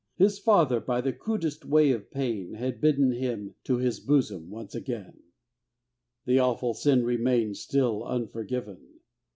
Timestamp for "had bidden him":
2.55-3.53